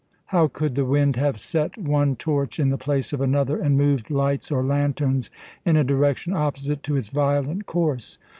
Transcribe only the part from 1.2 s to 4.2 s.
set one torch in the place of another, and moved